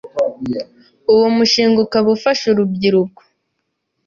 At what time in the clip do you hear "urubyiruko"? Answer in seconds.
2.49-3.21